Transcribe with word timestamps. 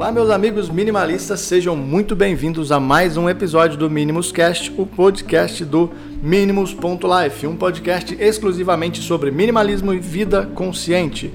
Olá, 0.00 0.10
meus 0.10 0.30
amigos 0.30 0.70
minimalistas, 0.70 1.40
sejam 1.40 1.76
muito 1.76 2.16
bem-vindos 2.16 2.72
a 2.72 2.80
mais 2.80 3.18
um 3.18 3.28
episódio 3.28 3.76
do 3.76 3.90
Minimus 3.90 4.32
Cast, 4.32 4.72
o 4.78 4.86
podcast 4.86 5.62
do 5.62 5.90
Minimus.life, 6.22 7.46
um 7.46 7.54
podcast 7.54 8.16
exclusivamente 8.18 9.02
sobre 9.02 9.30
minimalismo 9.30 9.92
e 9.92 9.98
vida 9.98 10.48
consciente. 10.54 11.30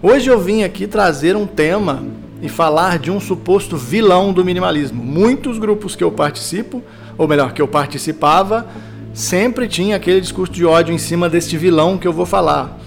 Hoje 0.00 0.30
eu 0.30 0.38
vim 0.38 0.62
aqui 0.62 0.86
trazer 0.86 1.34
um 1.34 1.48
tema 1.48 2.04
e 2.40 2.48
falar 2.48 3.00
de 3.00 3.10
um 3.10 3.18
suposto 3.18 3.76
vilão 3.76 4.32
do 4.32 4.44
minimalismo. 4.44 5.02
Muitos 5.02 5.58
grupos 5.58 5.96
que 5.96 6.04
eu 6.04 6.12
participo, 6.12 6.84
ou 7.18 7.26
melhor, 7.26 7.52
que 7.52 7.60
eu 7.60 7.66
participava, 7.66 8.68
sempre 9.12 9.66
tinha 9.66 9.96
aquele 9.96 10.20
discurso 10.20 10.52
de 10.52 10.64
ódio 10.64 10.94
em 10.94 10.98
cima 10.98 11.28
deste 11.28 11.56
vilão 11.56 11.98
que 11.98 12.06
eu 12.06 12.12
vou 12.12 12.24
falar. 12.24 12.78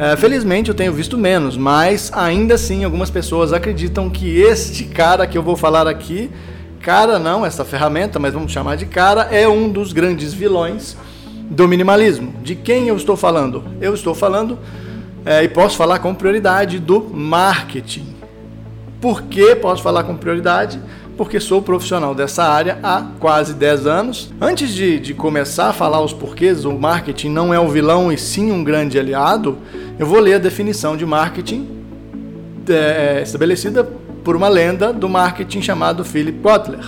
É, 0.00 0.16
felizmente 0.16 0.70
eu 0.70 0.74
tenho 0.74 0.94
visto 0.94 1.18
menos, 1.18 1.58
mas 1.58 2.10
ainda 2.14 2.54
assim 2.54 2.84
algumas 2.84 3.10
pessoas 3.10 3.52
acreditam 3.52 4.08
que 4.08 4.40
este 4.40 4.84
cara 4.84 5.26
que 5.26 5.36
eu 5.36 5.42
vou 5.42 5.58
falar 5.58 5.86
aqui, 5.86 6.30
cara 6.80 7.18
não, 7.18 7.44
essa 7.44 7.66
ferramenta, 7.66 8.18
mas 8.18 8.32
vamos 8.32 8.50
chamar 8.50 8.78
de 8.78 8.86
cara, 8.86 9.28
é 9.30 9.46
um 9.46 9.68
dos 9.68 9.92
grandes 9.92 10.32
vilões 10.32 10.96
do 11.50 11.68
minimalismo. 11.68 12.32
De 12.42 12.54
quem 12.54 12.88
eu 12.88 12.96
estou 12.96 13.14
falando? 13.14 13.62
Eu 13.78 13.92
estou 13.92 14.14
falando 14.14 14.58
é, 15.22 15.44
e 15.44 15.48
posso 15.50 15.76
falar 15.76 15.98
com 15.98 16.14
prioridade 16.14 16.78
do 16.78 17.02
marketing. 17.02 18.19
Por 19.00 19.22
que 19.22 19.54
posso 19.56 19.82
falar 19.82 20.04
com 20.04 20.16
prioridade? 20.16 20.80
porque 21.20 21.38
sou 21.38 21.60
profissional 21.60 22.14
dessa 22.14 22.44
área 22.44 22.78
há 22.82 23.04
quase 23.20 23.52
10 23.52 23.86
anos. 23.86 24.32
Antes 24.40 24.72
de, 24.72 24.98
de 24.98 25.12
começar 25.12 25.68
a 25.68 25.72
falar 25.74 26.00
os 26.00 26.14
porquês, 26.14 26.64
o 26.64 26.72
marketing 26.72 27.28
não 27.28 27.52
é 27.52 27.60
um 27.60 27.68
vilão 27.68 28.10
e 28.10 28.16
sim 28.16 28.50
um 28.50 28.64
grande 28.64 28.98
aliado, 28.98 29.58
eu 29.98 30.06
vou 30.06 30.18
ler 30.18 30.36
a 30.36 30.38
definição 30.38 30.96
de 30.96 31.04
marketing 31.04 31.68
é, 32.66 33.20
estabelecida 33.22 33.84
por 34.24 34.34
uma 34.34 34.48
lenda 34.48 34.94
do 34.94 35.10
marketing 35.10 35.60
chamado 35.60 36.06
Philip 36.06 36.38
Kotler. 36.38 36.86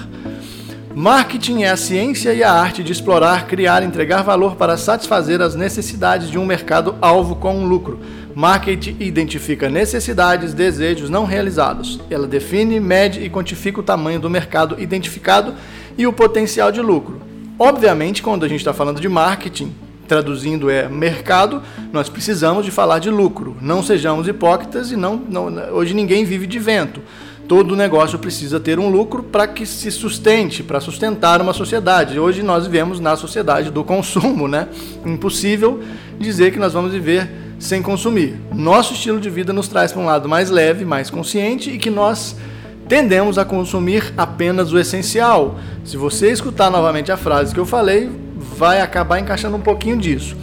Marketing 0.95 1.65
é 1.65 1.71
a 1.71 1.77
ciência 1.77 2.33
e 2.33 2.43
a 2.43 2.53
arte 2.53 2.83
de 2.83 2.91
explorar, 2.91 3.47
criar 3.47 3.83
entregar 3.83 4.23
valor 4.23 4.57
para 4.57 4.79
satisfazer 4.79 5.43
as 5.43 5.55
necessidades 5.55 6.31
de 6.31 6.39
um 6.39 6.47
mercado-alvo 6.47 7.37
com 7.37 7.55
um 7.55 7.67
lucro 7.67 8.01
Marketing 8.35 8.97
identifica 9.01 9.69
necessidades, 9.69 10.55
desejos 10.55 11.11
não 11.11 11.25
realizados. 11.25 12.01
Ela 12.11 12.27
define, 12.27 12.81
mede 12.81 13.21
e 13.21 13.29
quantifica 13.29 13.81
o 13.81 13.83
tamanho 13.83 14.19
do 14.19 14.31
mercado 14.31 14.81
identificado 14.81 15.55
e 15.99 16.07
o 16.07 16.13
potencial 16.13 16.73
de 16.73 16.81
lucro. 16.81 17.21
Obviamente, 17.59 18.23
quando 18.23 18.45
a 18.45 18.49
gente 18.49 18.61
está 18.61 18.73
falando 18.73 19.01
de 19.01 19.09
marketing, 19.09 19.75
traduzindo 20.09 20.69
é 20.69 20.89
mercado, 20.89 21.63
nós 21.93 22.09
precisamos 22.09 22.65
de 22.65 22.71
falar 22.71 22.99
de 22.99 23.11
lucro. 23.11 23.57
Não 23.61 23.83
sejamos 23.83 24.27
hipócritas 24.27 24.91
e 24.91 24.97
não, 24.97 25.17
não 25.17 25.47
hoje 25.73 25.95
ninguém 25.95 26.25
vive 26.25 26.47
de 26.47 26.59
vento. 26.59 27.01
Todo 27.49 27.77
negócio 27.77 28.19
precisa 28.19 28.59
ter 28.59 28.79
um 28.79 28.89
lucro 28.89 29.23
para 29.23 29.47
que 29.47 29.67
se 29.67 29.91
sustente, 29.91 30.63
para 30.63 30.81
sustentar 30.81 31.41
uma 31.41 31.53
sociedade. 31.53 32.19
Hoje 32.19 32.43
nós 32.43 32.67
vivemos 32.67 32.99
na 32.99 33.17
sociedade 33.17 33.71
do 33.71 33.85
consumo, 33.85 34.49
né? 34.49 34.69
Impossível 35.05 35.83
dizer 36.19 36.53
que 36.53 36.59
nós 36.59 36.73
vamos 36.73 36.93
viver 36.93 37.42
sem 37.63 37.81
consumir. 37.81 38.41
Nosso 38.53 38.93
estilo 38.93 39.21
de 39.21 39.31
vida 39.31 39.53
nos 39.53 39.69
traz 39.69 39.93
para 39.93 40.03
um 40.03 40.05
lado 40.05 40.29
mais 40.29 40.51
leve, 40.51 40.85
mais 40.85 41.09
consciente 41.09 41.71
e 41.71 41.79
que 41.79 41.91
nós 41.91 42.35
tendemos 42.89 43.39
a 43.39 43.45
consumir 43.45 44.13
apenas 44.17 44.73
o 44.73 44.79
essencial. 44.81 45.61
Se 45.85 45.97
você 45.97 46.33
escutar 46.33 46.73
novamente 46.73 47.13
a 47.13 47.17
frase 47.17 47.55
que 47.55 47.61
eu 47.61 47.65
falei, 47.65 48.11
vai 48.59 48.81
acabar 48.81 49.21
encaixando 49.21 49.57
um 49.57 49.61
pouquinho 49.61 49.97
disso. 49.97 50.37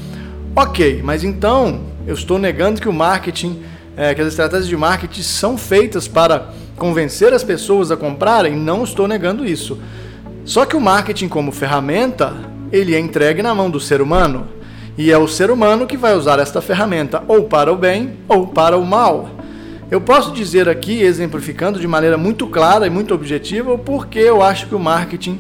Ok, 0.56 1.02
mas 1.04 1.26
então 1.26 1.82
eu 2.08 2.14
estou 2.14 2.40
negando 2.40 2.80
que 2.80 2.88
o 2.88 2.94
marketing, 2.94 3.64
é, 3.98 4.16
que 4.16 4.22
as 4.22 4.30
estratégias 4.30 4.70
de 4.70 4.78
marketing 4.78 5.22
são 5.22 5.58
feitas 5.58 6.08
para 6.08 6.54
convencer 6.78 7.34
as 7.34 7.44
pessoas 7.44 7.92
a 7.92 7.98
comprarem? 7.98 8.56
Não 8.56 8.86
estou 8.86 9.10
negando 9.10 9.46
isso. 9.46 9.78
Só 10.46 10.66
que 10.66 10.78
o 10.78 10.82
marketing 10.82 11.28
como 11.28 11.52
ferramenta, 11.52 12.34
ele 12.72 12.96
é 12.96 13.00
entregue 13.00 13.44
na 13.44 13.54
mão 13.54 13.70
do 13.70 13.80
ser 13.80 14.02
humano. 14.02 14.59
E 15.00 15.14
é 15.14 15.18
o 15.18 15.30
ser 15.30 15.50
humano 15.50 15.88
que 15.88 15.96
vai 15.96 16.14
usar 16.14 16.40
esta 16.40 16.60
ferramenta 16.60 17.24
ou 17.26 17.46
para 17.46 17.72
o 17.72 17.78
bem 17.78 18.18
ou 18.28 18.48
para 18.48 18.78
o 18.78 18.86
mal. 18.86 19.30
Eu 19.90 20.02
posso 20.02 20.34
dizer 20.34 20.68
aqui, 20.68 21.02
exemplificando 21.02 21.80
de 21.80 21.88
maneira 21.88 22.18
muito 22.18 22.46
clara 22.48 22.86
e 22.86 22.90
muito 22.90 23.14
objetiva, 23.14 23.72
o 23.72 23.78
porquê 23.78 24.20
eu 24.20 24.44
acho 24.44 24.68
que 24.68 24.76
o 24.76 24.80
marketing 24.80 25.40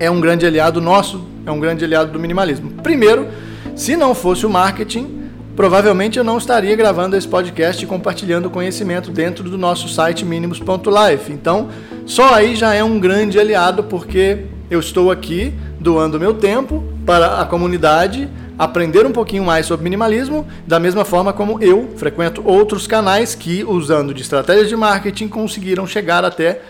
é 0.00 0.10
um 0.10 0.20
grande 0.20 0.44
aliado 0.44 0.80
nosso, 0.80 1.24
é 1.46 1.50
um 1.52 1.60
grande 1.60 1.84
aliado 1.84 2.10
do 2.10 2.18
minimalismo. 2.18 2.72
Primeiro, 2.82 3.28
se 3.76 3.94
não 3.94 4.16
fosse 4.16 4.44
o 4.44 4.50
marketing, 4.50 5.30
provavelmente 5.54 6.18
eu 6.18 6.24
não 6.24 6.36
estaria 6.36 6.74
gravando 6.74 7.16
esse 7.16 7.28
podcast 7.28 7.84
e 7.84 7.86
compartilhando 7.86 8.50
conhecimento 8.50 9.12
dentro 9.12 9.48
do 9.48 9.56
nosso 9.56 9.88
site 9.88 10.24
mínimos.life. 10.24 11.30
Então, 11.30 11.68
só 12.04 12.34
aí 12.34 12.56
já 12.56 12.74
é 12.74 12.82
um 12.82 12.98
grande 12.98 13.38
aliado, 13.38 13.84
porque 13.84 14.46
eu 14.68 14.80
estou 14.80 15.08
aqui 15.08 15.54
doando 15.78 16.18
meu 16.18 16.34
tempo 16.34 16.82
para 17.06 17.40
a 17.40 17.44
comunidade 17.44 18.28
aprender 18.58 19.06
um 19.06 19.12
pouquinho 19.12 19.44
mais 19.44 19.66
sobre 19.66 19.84
minimalismo, 19.84 20.46
da 20.66 20.78
mesma 20.78 21.04
forma 21.04 21.32
como 21.32 21.62
eu 21.62 21.90
frequento 21.96 22.42
outros 22.44 22.86
canais 22.86 23.34
que, 23.34 23.64
usando 23.64 24.12
de 24.12 24.22
estratégias 24.22 24.68
de 24.68 24.76
marketing, 24.76 25.28
conseguiram 25.28 25.86
chegar 25.86 26.24
até, 26.24 26.60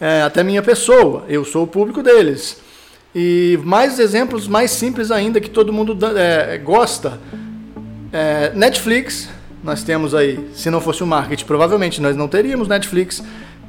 é, 0.00 0.22
até 0.22 0.42
minha 0.42 0.62
pessoa. 0.62 1.24
Eu 1.28 1.44
sou 1.44 1.64
o 1.64 1.66
público 1.66 2.02
deles. 2.02 2.60
E 3.14 3.58
mais 3.62 3.98
exemplos 3.98 4.48
mais 4.48 4.70
simples 4.70 5.10
ainda 5.10 5.40
que 5.40 5.48
todo 5.48 5.72
mundo 5.72 5.96
é, 6.16 6.58
gosta. 6.58 7.18
É, 8.12 8.52
Netflix, 8.54 9.28
nós 9.62 9.82
temos 9.82 10.14
aí, 10.14 10.48
se 10.52 10.68
não 10.68 10.80
fosse 10.80 11.02
o 11.02 11.06
marketing, 11.06 11.44
provavelmente 11.44 12.00
nós 12.02 12.16
não 12.16 12.28
teríamos 12.28 12.68
Netflix. 12.68 13.22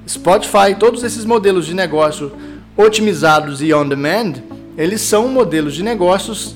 Spotify, 0.07 0.75
todos 0.77 1.03
esses 1.03 1.25
modelos 1.25 1.66
de 1.66 1.73
negócio 1.73 2.31
otimizados 2.77 3.61
e 3.61 3.73
on 3.73 3.87
demand, 3.87 4.33
eles 4.77 5.01
são 5.01 5.27
modelos 5.29 5.73
de 5.73 5.81
negócios 5.81 6.55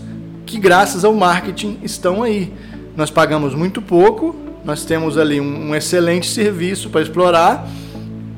que 0.49 0.59
graças 0.59 1.05
ao 1.05 1.13
marketing 1.13 1.77
estão 1.83 2.23
aí. 2.23 2.51
Nós 2.97 3.11
pagamos 3.11 3.53
muito 3.53 3.83
pouco, 3.83 4.35
nós 4.65 4.83
temos 4.83 5.15
ali 5.15 5.39
um, 5.39 5.69
um 5.69 5.75
excelente 5.75 6.27
serviço 6.27 6.89
para 6.89 7.01
explorar 7.01 7.67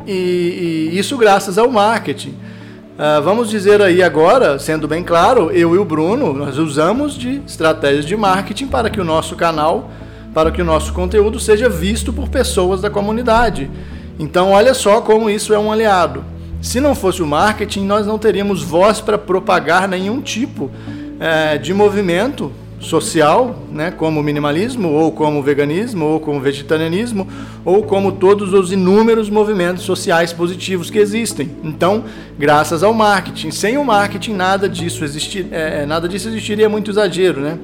e, 0.05 0.89
e, 0.91 0.99
isso 0.99 1.17
graças 1.17 1.57
ao 1.57 1.71
marketing. 1.71 2.31
Uh, 2.31 3.21
vamos 3.23 3.49
dizer 3.49 3.81
aí 3.81 4.03
agora, 4.03 4.59
sendo 4.59 4.89
bem 4.89 5.03
claro, 5.03 5.51
eu 5.51 5.73
e 5.73 5.77
o 5.77 5.85
Bruno, 5.85 6.33
nós 6.33 6.57
usamos 6.57 7.13
de 7.13 7.41
estratégias 7.47 8.05
de 8.05 8.17
marketing 8.17 8.67
para 8.67 8.89
que 8.89 8.99
o 8.99 9.05
nosso 9.05 9.37
canal, 9.37 9.89
para 10.33 10.51
que 10.51 10.61
o 10.61 10.65
nosso 10.65 10.91
conteúdo 10.91 11.39
seja 11.39 11.69
visto 11.69 12.11
por 12.11 12.27
pessoas 12.27 12.81
da 12.81 12.89
comunidade. 12.89 13.71
Então, 14.19 14.51
olha 14.51 14.73
só 14.73 14.99
como 14.99 15.29
isso 15.29 15.53
é 15.53 15.57
um 15.57 15.71
aliado. 15.71 16.25
Se 16.61 16.81
não 16.81 16.93
fosse 16.93 17.23
o 17.23 17.25
marketing, 17.25 17.85
nós 17.85 18.05
não 18.05 18.19
teríamos 18.19 18.61
voz 18.61 18.99
para 18.99 19.17
propagar 19.17 19.87
nenhum 19.87 20.21
tipo 20.21 20.69
é, 21.21 21.59
de 21.59 21.71
movimento 21.71 22.51
social, 22.79 23.63
né, 23.71 23.91
como 23.91 24.19
o 24.19 24.23
minimalismo, 24.23 24.89
ou 24.89 25.11
como 25.11 25.37
o 25.37 25.43
veganismo, 25.43 26.03
ou 26.03 26.19
como 26.19 26.39
o 26.39 26.41
vegetarianismo, 26.41 27.27
ou 27.63 27.83
como 27.83 28.11
todos 28.13 28.53
os 28.53 28.71
inúmeros 28.71 29.29
movimentos 29.29 29.83
sociais 29.83 30.33
positivos 30.33 30.89
que 30.89 30.97
existem. 30.97 31.51
Então, 31.63 32.03
graças 32.39 32.81
ao 32.81 32.91
marketing, 32.91 33.51
sem 33.51 33.77
o 33.77 33.85
marketing 33.85 34.33
nada 34.33 34.67
disso 34.67 35.03
existir, 35.03 35.45
é, 35.51 35.83
é, 35.83 35.85
nada 35.85 36.09
disso 36.09 36.27
existiria 36.27 36.67
muito 36.67 36.89
exagero, 36.89 37.39
né? 37.39 37.59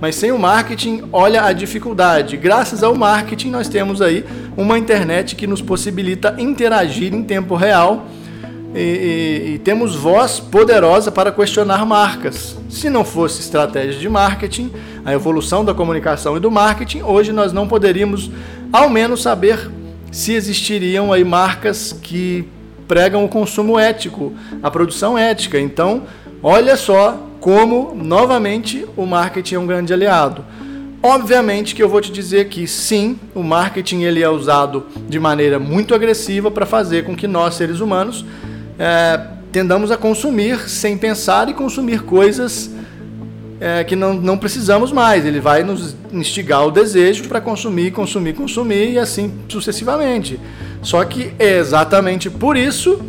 Mas 0.00 0.16
sem 0.16 0.32
o 0.32 0.38
marketing, 0.38 1.02
olha 1.12 1.44
a 1.44 1.52
dificuldade. 1.52 2.36
Graças 2.38 2.82
ao 2.82 2.94
marketing, 2.94 3.50
nós 3.50 3.68
temos 3.68 4.00
aí 4.00 4.24
uma 4.56 4.78
internet 4.78 5.36
que 5.36 5.46
nos 5.46 5.60
possibilita 5.60 6.34
interagir 6.38 7.14
em 7.14 7.22
tempo 7.22 7.54
real 7.54 8.06
e, 8.74 9.54
e, 9.54 9.58
temos 9.58 9.94
voz 9.94 10.40
poderosa 10.40 11.12
para 11.12 11.30
questionar 11.30 11.84
marcas. 11.84 12.56
Se 12.70 12.88
não 12.88 13.04
fosse 13.04 13.40
estratégia 13.40 14.00
de 14.00 14.08
marketing, 14.08 14.72
a 15.04 15.12
evolução 15.12 15.64
da 15.64 15.74
comunicação 15.74 16.36
e 16.36 16.40
do 16.40 16.50
marketing, 16.50 17.02
hoje 17.02 17.32
nós 17.32 17.52
não 17.52 17.68
poderíamos, 17.68 18.30
ao 18.72 18.88
menos, 18.88 19.22
saber 19.22 19.70
se 20.10 20.32
existiriam 20.32 21.12
aí 21.12 21.24
marcas 21.24 21.92
que 21.92 22.48
pregam 22.88 23.24
o 23.24 23.28
consumo 23.28 23.78
ético, 23.78 24.32
a 24.62 24.70
produção 24.70 25.18
ética. 25.18 25.60
Então, 25.60 26.04
olha 26.42 26.76
só 26.76 27.18
como, 27.40 27.94
novamente, 27.94 28.86
o 28.96 29.04
marketing 29.04 29.54
é 29.56 29.58
um 29.58 29.66
grande 29.66 29.92
aliado. 29.92 30.44
Obviamente 31.02 31.74
que 31.74 31.82
eu 31.82 31.88
vou 31.88 32.00
te 32.00 32.12
dizer 32.12 32.48
que 32.48 32.64
sim, 32.66 33.18
o 33.34 33.42
marketing 33.42 34.02
ele 34.02 34.22
é 34.22 34.28
usado 34.28 34.86
de 35.08 35.18
maneira 35.18 35.58
muito 35.58 35.96
agressiva 35.96 36.48
para 36.48 36.64
fazer 36.64 37.04
com 37.04 37.16
que 37.16 37.26
nós, 37.26 37.54
seres 37.54 37.80
humanos, 37.80 38.24
é, 38.82 39.20
tendamos 39.52 39.92
a 39.92 39.96
consumir 39.96 40.68
sem 40.68 40.98
pensar 40.98 41.48
e 41.48 41.54
consumir 41.54 42.02
coisas 42.02 42.68
é, 43.60 43.84
que 43.84 43.94
não, 43.94 44.12
não 44.12 44.36
precisamos 44.36 44.90
mais. 44.90 45.24
Ele 45.24 45.38
vai 45.38 45.62
nos 45.62 45.94
instigar 46.12 46.66
o 46.66 46.70
desejo 46.72 47.28
para 47.28 47.40
consumir, 47.40 47.92
consumir, 47.92 48.32
consumir 48.32 48.94
e 48.94 48.98
assim 48.98 49.32
sucessivamente. 49.48 50.40
Só 50.82 51.04
que 51.04 51.32
é 51.38 51.58
exatamente 51.58 52.28
por 52.28 52.56
isso, 52.56 53.00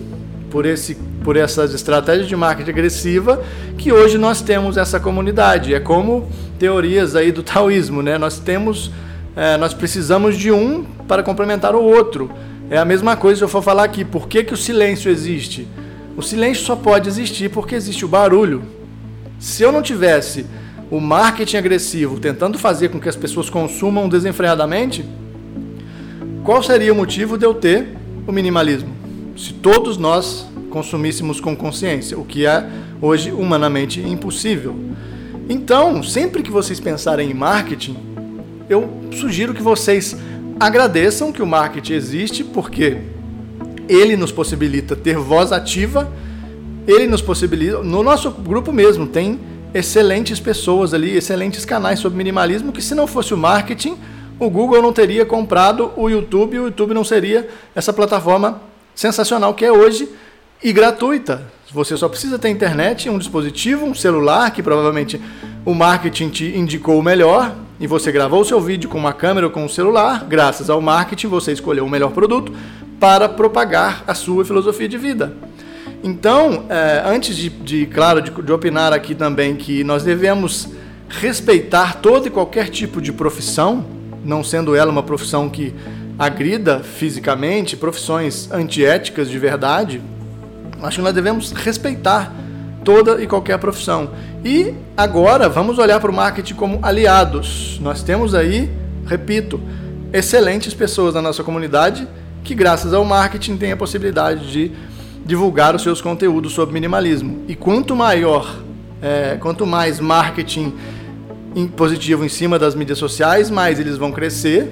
por, 0.52 0.68
esse, 0.68 0.94
por 1.24 1.36
essas 1.36 1.74
estratégias 1.74 2.28
de 2.28 2.36
marketing 2.36 2.70
agressiva, 2.70 3.44
que 3.76 3.92
hoje 3.92 4.20
nós 4.20 4.42
temos 4.42 4.78
essa 4.78 5.00
comunidade. 5.00 5.74
É 5.74 5.80
como 5.80 6.30
teorias 6.60 7.16
aí 7.16 7.32
do 7.32 7.42
taoísmo, 7.42 8.04
né? 8.04 8.20
Nós 8.20 8.38
temos, 8.38 8.92
é, 9.36 9.58
nós 9.58 9.74
precisamos 9.74 10.38
de 10.38 10.52
um 10.52 10.84
para 11.08 11.24
complementar 11.24 11.74
o 11.74 11.82
outro. 11.82 12.30
É 12.74 12.80
a 12.80 12.86
mesma 12.86 13.16
coisa 13.16 13.38
se 13.38 13.44
eu 13.44 13.48
for 13.48 13.62
falar 13.62 13.84
aqui, 13.84 14.04
por 14.04 14.28
que, 14.28 14.44
que 14.44 14.52
o 14.52 14.58
silêncio 14.58 15.12
existe? 15.12 15.68
O 16.18 16.24
silêncio 16.24 16.66
só 16.66 16.76
pode 16.76 17.08
existir 17.08 17.52
porque 17.52 17.76
existe 17.76 18.04
o 18.04 18.08
barulho. 18.08 18.64
Se 19.38 19.62
eu 19.62 19.72
não 19.72 19.80
tivesse 19.80 20.44
o 20.90 21.00
marketing 21.00 21.58
agressivo 21.58 22.20
tentando 22.20 22.58
fazer 22.58 22.90
com 22.90 23.00
que 23.00 23.08
as 23.08 23.16
pessoas 23.16 23.48
consumam 23.48 24.10
desenfreadamente, 24.10 25.06
qual 26.44 26.64
seria 26.64 26.92
o 26.92 26.96
motivo 26.96 27.38
de 27.38 27.46
eu 27.46 27.54
ter 27.54 27.90
o 28.26 28.32
minimalismo? 28.32 28.90
Se 29.38 29.54
todos 29.54 29.96
nós 29.96 30.48
consumíssemos 30.72 31.40
com 31.40 31.56
consciência, 31.56 32.18
o 32.18 32.26
que 32.26 32.44
é 32.48 32.68
hoje 33.00 33.32
humanamente 33.32 34.02
impossível. 34.02 34.76
Então, 35.48 36.02
sempre 36.02 36.42
que 36.42 36.50
vocês 36.50 36.80
pensarem 36.80 37.30
em 37.30 37.36
marketing, 37.36 37.96
eu 38.68 38.90
sugiro 39.12 39.54
que 39.54 39.62
vocês 39.62 40.18
agradeçam 40.60 41.32
que 41.32 41.42
o 41.42 41.48
marketing 41.48 41.94
existe, 41.94 42.44
porque 42.44 42.98
ele 43.88 44.16
nos 44.16 44.32
possibilita 44.32 44.96
ter 44.96 45.18
voz 45.18 45.52
ativa, 45.52 46.12
ele 46.88 47.08
nos 47.08 47.22
possibilita. 47.22 47.82
No 47.84 48.04
nosso 48.04 48.32
grupo 48.32 48.72
mesmo 48.72 49.08
tem 49.08 49.40
excelentes 49.74 50.40
pessoas 50.40 50.94
ali, 50.94 51.16
excelentes 51.16 51.66
canais 51.66 52.00
sobre 52.00 52.18
minimalismo, 52.18 52.72
que 52.72 52.82
se 52.82 52.94
não 52.94 53.08
fosse 53.08 53.34
o 53.34 53.38
marketing, 53.38 53.98
o 54.40 54.50
Google 54.50 54.82
não 54.82 54.94
teria 54.94 55.26
comprado 55.26 55.92
o 55.96 56.10
YouTube, 56.10 56.60
o 56.60 56.66
YouTube 56.66 56.94
não 56.94 57.04
seria 57.04 57.48
essa 57.76 57.92
plataforma 57.92 58.62
sensacional 58.94 59.54
que 59.54 59.66
é 59.66 59.72
hoje 59.72 60.10
e 60.64 60.72
gratuita. 60.72 61.44
Você 61.72 61.98
só 61.98 62.08
precisa 62.08 62.38
ter 62.38 62.50
internet, 62.50 63.10
um 63.10 63.18
dispositivo, 63.18 63.86
um 63.86 63.96
celular, 63.96 64.52
que 64.52 64.62
provavelmente 64.62 65.20
o 65.66 65.74
marketing 65.74 66.30
te 66.30 66.46
indicou 66.56 67.00
o 67.00 67.04
melhor, 67.04 67.56
e 67.84 67.88
você 67.88 68.14
gravou 68.14 68.40
o 68.40 68.46
seu 68.46 68.62
vídeo 68.62 68.90
com 68.90 68.98
uma 68.98 69.12
câmera 69.12 69.48
ou 69.48 69.52
com 69.52 69.66
um 69.66 69.68
celular, 69.68 70.26
graças 70.26 70.70
ao 70.70 70.80
marketing 70.80 71.28
você 71.28 71.52
escolheu 71.52 71.86
o 71.86 71.90
melhor 71.90 72.12
produto 72.12 72.54
para 72.98 73.28
propagar 73.28 74.06
a 74.08 74.14
sua 74.14 74.46
filosofia 74.46 74.88
de 74.88 74.98
vida. 74.98 75.34
Então, 76.02 76.64
é, 76.70 77.04
antes 77.06 77.36
de, 77.36 77.50
de 77.50 77.86
claro, 77.88 78.22
de, 78.22 78.32
de 78.32 78.52
opinar 78.54 78.94
aqui 78.94 79.14
também 79.14 79.58
que 79.58 79.84
nós 79.84 80.02
devemos 80.02 80.70
respeitar 81.10 81.98
todo 81.98 82.26
e 82.26 82.30
qualquer 82.30 82.70
tipo 82.70 83.02
de 83.02 83.12
profissão, 83.12 83.86
não 84.24 84.46
sendo 84.46 84.78
ela 84.78 84.90
uma 84.90 85.04
profissão 85.04 85.50
que 85.50 85.76
agrida 86.18 86.80
fisicamente, 86.80 87.76
profissões 87.76 88.50
antiéticas 88.50 89.30
de 89.30 89.38
verdade, 89.38 90.02
acho 90.82 91.00
que 91.00 91.04
nós 91.04 91.14
devemos 91.14 91.52
respeitar 91.52 92.34
toda 92.84 93.22
e 93.22 93.28
qualquer 93.28 93.58
profissão. 93.58 94.10
E 94.44 94.74
agora 94.96 95.48
vamos 95.50 95.78
olhar 95.78 96.00
para 96.00 96.12
o 96.12 96.14
marketing 96.14 96.56
como 96.56 96.80
aliados. 96.82 97.80
Nós 97.82 98.04
temos 98.04 98.36
aí, 98.36 98.70
repito, 99.06 99.60
excelentes 100.12 100.74
pessoas 100.74 101.14
na 101.14 101.22
nossa 101.22 101.44
comunidade 101.44 102.08
que, 102.44 102.54
graças 102.54 102.94
ao 102.94 103.06
marketing, 103.06 103.58
têm 103.58 103.72
a 103.72 103.78
possibilidade 103.78 104.52
de 104.52 104.72
divulgar 105.26 105.76
os 105.76 105.82
seus 105.82 106.02
conteúdos 106.02 106.54
sobre 106.54 106.74
minimalismo. 106.74 107.44
E 107.48 107.56
quanto 107.56 107.96
maior, 107.96 108.60
é, 109.02 109.38
quanto 109.40 109.66
mais 109.66 110.00
marketing 110.00 110.74
positivo 111.76 112.26
em 112.26 112.30
cima 112.30 112.60
das 112.60 112.76
mídias 112.76 112.98
sociais, 112.98 113.50
mais 113.50 113.80
eles 113.80 113.98
vão 113.98 114.12
crescer, 114.12 114.72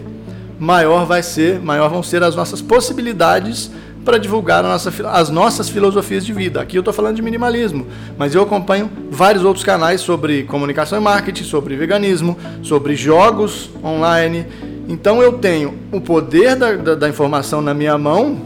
maior 0.60 1.06
vai 1.06 1.24
ser, 1.24 1.60
maior 1.60 1.90
vão 1.90 2.04
ser 2.04 2.24
as 2.24 2.36
nossas 2.36 2.62
possibilidades 2.62 3.72
para 4.04 4.18
divulgar 4.18 4.64
nossa, 4.64 4.92
as 5.10 5.30
nossas 5.30 5.70
filosofias 5.70 6.26
de 6.26 6.34
vida. 6.34 6.62
Aqui 6.62 6.78
eu 6.78 6.82
estou 6.82 6.94
falando 6.94 7.16
de 7.16 7.22
minimalismo, 7.22 7.86
mas 8.18 8.34
eu 8.34 8.42
acompanho 8.42 8.90
vários 9.10 9.44
outros 9.44 9.64
canais 9.64 10.02
sobre 10.02 10.44
comunicação 10.44 11.00
e 11.00 11.02
marketing, 11.02 11.44
sobre 11.44 11.76
veganismo, 11.76 12.38
sobre 12.64 12.96
jogos 12.96 13.70
online. 13.84 14.46
Então 14.88 15.22
eu 15.22 15.34
tenho 15.34 15.78
o 15.92 16.02
poder 16.02 16.56
da, 16.56 16.74
da, 16.74 16.96
da 16.96 17.10
informação 17.10 17.62
na 17.62 17.74
minha 17.74 17.98
mão 17.98 18.38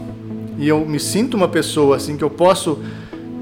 e 0.58 0.68
eu 0.68 0.84
me 0.86 1.00
sinto 1.00 1.36
uma 1.36 1.48
pessoa 1.48 1.96
assim 1.96 2.16
que 2.16 2.24
eu 2.24 2.30
posso 2.30 2.78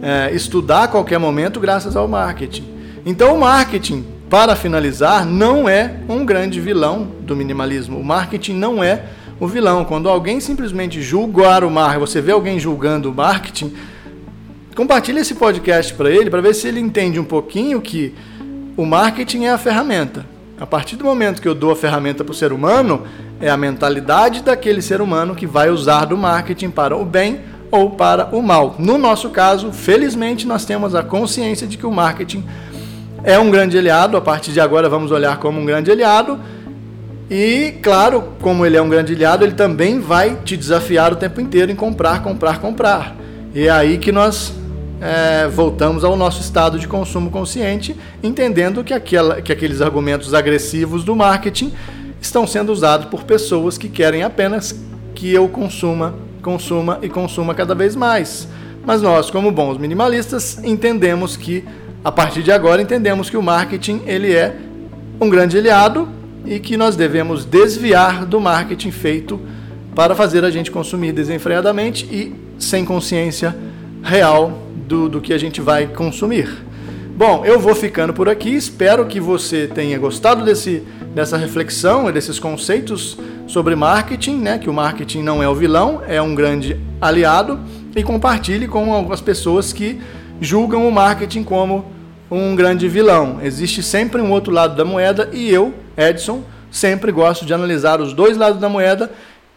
é, 0.02 0.32
estudar 0.34 0.84
a 0.84 0.88
qualquer 0.88 1.18
momento 1.18 1.58
graças 1.58 1.96
ao 1.96 2.06
marketing. 2.06 2.64
Então 3.04 3.34
o 3.34 3.40
marketing, 3.40 4.04
para 4.30 4.56
finalizar, 4.56 5.26
não 5.26 5.68
é 5.68 5.96
um 6.08 6.24
grande 6.24 6.60
vilão 6.60 7.08
do 7.20 7.34
minimalismo. 7.34 7.98
O 7.98 8.04
marketing 8.04 8.54
não 8.54 8.82
é 8.82 9.04
o 9.38 9.46
vilão. 9.46 9.84
Quando 9.84 10.08
alguém 10.08 10.40
simplesmente 10.40 11.02
julgar 11.02 11.64
o 11.64 11.70
marketing, 11.70 12.00
você 12.00 12.20
vê 12.20 12.32
alguém 12.32 12.58
julgando 12.58 13.10
o 13.10 13.14
marketing, 13.14 13.72
compartilhe 14.74 15.20
esse 15.20 15.34
podcast 15.34 15.94
para 15.94 16.10
ele 16.10 16.30
para 16.30 16.40
ver 16.40 16.54
se 16.54 16.68
ele 16.68 16.80
entende 16.80 17.18
um 17.18 17.24
pouquinho 17.24 17.80
que 17.80 18.14
o 18.76 18.84
marketing 18.84 19.44
é 19.44 19.52
a 19.52 19.58
ferramenta. 19.58 20.26
A 20.58 20.66
partir 20.66 20.96
do 20.96 21.04
momento 21.04 21.42
que 21.42 21.48
eu 21.48 21.54
dou 21.54 21.72
a 21.72 21.76
ferramenta 21.76 22.22
para 22.22 22.32
o 22.32 22.34
ser 22.34 22.52
humano, 22.52 23.02
é 23.40 23.50
a 23.50 23.56
mentalidade 23.56 24.42
daquele 24.42 24.80
ser 24.80 25.00
humano 25.00 25.34
que 25.34 25.46
vai 25.46 25.68
usar 25.68 26.04
do 26.04 26.16
marketing 26.16 26.70
para 26.70 26.96
o 26.96 27.04
bem 27.04 27.40
ou 27.70 27.90
para 27.90 28.34
o 28.34 28.40
mal. 28.40 28.76
No 28.78 28.96
nosso 28.96 29.30
caso, 29.30 29.72
felizmente, 29.72 30.46
nós 30.46 30.64
temos 30.64 30.94
a 30.94 31.02
consciência 31.02 31.66
de 31.66 31.76
que 31.76 31.84
o 31.84 31.90
marketing 31.90 32.44
é 33.24 33.38
um 33.38 33.50
grande 33.50 33.76
aliado. 33.76 34.16
A 34.16 34.20
partir 34.20 34.52
de 34.52 34.60
agora, 34.60 34.88
vamos 34.88 35.10
olhar 35.10 35.38
como 35.38 35.60
um 35.60 35.64
grande 35.64 35.90
aliado. 35.90 36.38
E, 37.30 37.76
claro, 37.82 38.34
como 38.40 38.66
ele 38.66 38.76
é 38.76 38.82
um 38.82 38.88
grande 38.88 39.14
aliado, 39.14 39.44
ele 39.44 39.54
também 39.54 39.98
vai 39.98 40.36
te 40.44 40.56
desafiar 40.56 41.12
o 41.12 41.16
tempo 41.16 41.40
inteiro 41.40 41.72
em 41.72 41.76
comprar, 41.76 42.22
comprar, 42.22 42.60
comprar. 42.60 43.16
E 43.54 43.66
é 43.66 43.70
aí 43.70 43.96
que 43.96 44.12
nós 44.12 44.52
é, 45.00 45.48
voltamos 45.48 46.04
ao 46.04 46.16
nosso 46.16 46.40
estado 46.40 46.78
de 46.78 46.86
consumo 46.86 47.30
consciente, 47.30 47.96
entendendo 48.22 48.84
que, 48.84 48.92
aquela, 48.92 49.40
que 49.40 49.52
aqueles 49.52 49.80
argumentos 49.80 50.34
agressivos 50.34 51.02
do 51.02 51.16
marketing 51.16 51.72
estão 52.20 52.46
sendo 52.46 52.72
usados 52.72 53.06
por 53.06 53.24
pessoas 53.24 53.78
que 53.78 53.88
querem 53.88 54.22
apenas 54.22 54.74
que 55.14 55.32
eu 55.32 55.48
consuma, 55.48 56.14
consuma 56.42 56.98
e 57.00 57.08
consuma 57.08 57.54
cada 57.54 57.74
vez 57.74 57.96
mais. 57.96 58.46
Mas 58.84 59.00
nós, 59.00 59.30
como 59.30 59.50
bons 59.50 59.78
minimalistas, 59.78 60.62
entendemos 60.62 61.36
que 61.38 61.64
a 62.04 62.12
partir 62.12 62.42
de 62.42 62.52
agora 62.52 62.82
entendemos 62.82 63.30
que 63.30 63.36
o 63.36 63.42
marketing 63.42 64.02
ele 64.04 64.34
é 64.34 64.54
um 65.18 65.30
grande 65.30 65.56
aliado 65.56 66.08
e 66.44 66.58
que 66.58 66.76
nós 66.76 66.96
devemos 66.96 67.44
desviar 67.44 68.24
do 68.26 68.40
marketing 68.40 68.90
feito 68.90 69.40
para 69.94 70.14
fazer 70.14 70.44
a 70.44 70.50
gente 70.50 70.70
consumir 70.70 71.12
desenfreadamente 71.12 72.04
e 72.06 72.34
sem 72.58 72.84
consciência 72.84 73.56
real 74.02 74.62
do, 74.86 75.08
do 75.08 75.20
que 75.20 75.32
a 75.32 75.38
gente 75.38 75.60
vai 75.60 75.86
consumir. 75.86 76.48
Bom, 77.16 77.44
eu 77.44 77.60
vou 77.60 77.74
ficando 77.74 78.12
por 78.12 78.28
aqui. 78.28 78.50
Espero 78.50 79.06
que 79.06 79.20
você 79.20 79.68
tenha 79.68 79.96
gostado 79.98 80.44
desse, 80.44 80.82
dessa 81.14 81.36
reflexão 81.36 82.08
e 82.08 82.12
desses 82.12 82.40
conceitos 82.40 83.16
sobre 83.46 83.76
marketing, 83.76 84.38
né? 84.38 84.58
Que 84.58 84.68
o 84.68 84.72
marketing 84.72 85.22
não 85.22 85.40
é 85.40 85.48
o 85.48 85.54
vilão, 85.54 86.02
é 86.08 86.20
um 86.20 86.34
grande 86.34 86.76
aliado. 87.00 87.60
E 87.94 88.02
compartilhe 88.02 88.66
com 88.66 89.12
as 89.12 89.20
pessoas 89.20 89.72
que 89.72 90.00
julgam 90.40 90.88
o 90.88 90.90
marketing 90.90 91.44
como 91.44 91.84
um 92.34 92.56
grande 92.56 92.88
vilão. 92.88 93.38
Existe 93.42 93.82
sempre 93.82 94.20
um 94.20 94.30
outro 94.30 94.52
lado 94.52 94.74
da 94.74 94.84
moeda 94.84 95.28
e 95.32 95.50
eu, 95.50 95.72
Edson, 95.96 96.42
sempre 96.70 97.12
gosto 97.12 97.46
de 97.46 97.54
analisar 97.54 98.00
os 98.00 98.12
dois 98.12 98.36
lados 98.36 98.60
da 98.60 98.68
moeda 98.68 99.10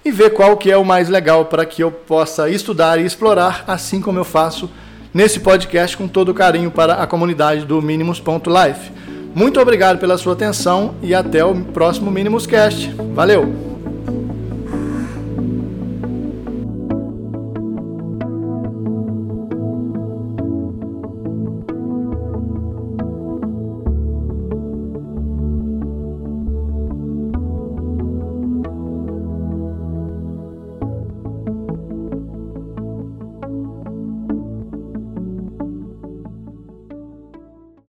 e 0.06 0.12
ver 0.12 0.32
qual 0.32 0.56
que 0.56 0.72
é 0.72 0.78
o 0.78 0.86
mais 0.86 1.10
legal 1.10 1.46
para 1.46 1.66
que 1.66 1.84
eu 1.84 1.92
possa 1.92 2.50
estudar 2.50 3.00
e 3.00 3.06
explorar, 3.06 3.64
assim 3.68 4.00
como 4.00 4.20
eu 4.20 4.24
faço 4.24 4.70
nesse 5.14 5.40
podcast 5.40 5.98
com 5.98 6.08
todo 6.08 6.34
carinho 6.34 6.70
para 6.70 6.94
a 6.96 7.08
comunidade 7.08 7.66
do 7.66 7.82
Minimus.life. 7.82 8.92
Muito 9.34 9.60
obrigado 9.60 10.00
pela 10.00 10.18
sua 10.18 10.34
atenção 10.34 10.96
e 11.02 11.14
até 11.14 11.44
o 11.44 11.56
próximo 11.56 12.10
Minimus 12.10 12.46
Cast. 12.46 12.94
Valeu! 13.14 13.67